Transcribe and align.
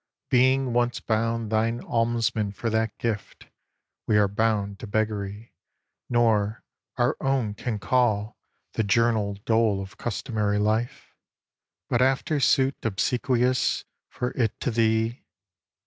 Being 0.31 0.73
once 0.73 0.99
bound 0.99 1.51
thine 1.51 1.79
almsmen 1.79 2.53
for 2.55 2.71
that 2.71 2.97
gift, 2.97 3.49
We 4.07 4.17
are 4.17 4.27
bound 4.27 4.79
to 4.79 4.87
beggary; 4.87 5.53
nor 6.09 6.63
our 6.97 7.15
own 7.21 7.53
can 7.53 7.77
call 7.77 8.35
The 8.73 8.81
journal 8.83 9.35
dole 9.45 9.79
of 9.79 9.97
customary 9.97 10.57
life, 10.57 11.13
But 11.87 12.01
after 12.01 12.39
suit 12.39 12.77
obsequious 12.83 13.85
for 14.09 14.33
't 14.33 14.59
to 14.61 14.71
thee. 14.71 15.23